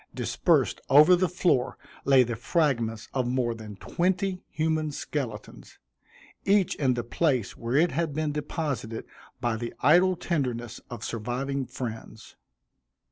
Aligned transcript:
Dispersed 0.15 0.81
over 0.89 1.15
the 1.15 1.29
floor 1.29 1.77
lay 2.05 2.23
the 2.23 2.35
fragments 2.35 3.07
of 3.13 3.27
more 3.27 3.53
than 3.53 3.75
twenty 3.75 4.41
human 4.49 4.91
skeletons, 4.91 5.77
each 6.43 6.73
in 6.73 6.95
the 6.95 7.03
place 7.03 7.55
where 7.55 7.75
it 7.75 7.91
had 7.91 8.11
been 8.15 8.31
deposited 8.31 9.05
by 9.39 9.57
the 9.57 9.75
idle 9.81 10.15
tenderness 10.15 10.81
of 10.89 11.03
surviving 11.03 11.67
friends. 11.67 12.35